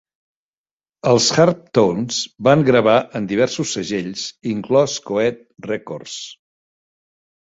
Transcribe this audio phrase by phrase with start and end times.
[1.09, 2.17] Els Hartptones
[2.49, 5.41] van gravar en diversos segells, inclòs Coed
[5.73, 6.17] Records.